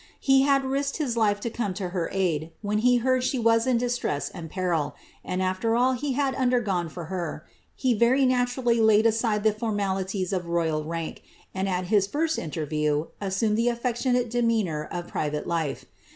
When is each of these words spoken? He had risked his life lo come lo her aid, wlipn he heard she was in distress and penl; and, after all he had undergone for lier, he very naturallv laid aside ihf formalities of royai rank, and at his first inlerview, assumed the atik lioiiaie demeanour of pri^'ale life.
He 0.19 0.41
had 0.41 0.65
risked 0.65 0.97
his 0.97 1.15
life 1.15 1.45
lo 1.45 1.51
come 1.53 1.75
lo 1.79 1.89
her 1.89 2.09
aid, 2.11 2.49
wlipn 2.65 2.79
he 2.79 2.95
heard 2.97 3.23
she 3.23 3.37
was 3.37 3.67
in 3.67 3.77
distress 3.77 4.29
and 4.31 4.49
penl; 4.49 4.93
and, 5.23 5.43
after 5.43 5.75
all 5.75 5.93
he 5.93 6.13
had 6.13 6.33
undergone 6.33 6.89
for 6.89 7.07
lier, 7.11 7.45
he 7.75 7.93
very 7.93 8.23
naturallv 8.25 8.83
laid 8.83 9.05
aside 9.05 9.43
ihf 9.43 9.59
formalities 9.59 10.33
of 10.33 10.45
royai 10.45 10.87
rank, 10.87 11.21
and 11.53 11.69
at 11.69 11.85
his 11.93 12.07
first 12.07 12.39
inlerview, 12.39 13.09
assumed 13.21 13.55
the 13.59 13.67
atik 13.67 14.01
lioiiaie 14.01 14.27
demeanour 14.27 14.85
of 14.91 15.05
pri^'ale 15.05 15.45
life. 15.45 15.85